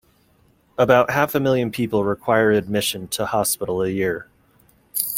[0.79, 4.27] About half a million people require admission to hospital a year.